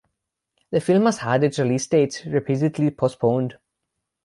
[0.71, 3.59] The film has had its release date repeatedly postponed.